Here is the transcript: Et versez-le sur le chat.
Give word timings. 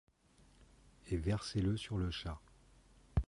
Et 1.11 1.17
versez-le 1.17 1.77
sur 1.77 1.95
le 1.99 2.09
chat. 2.09 2.39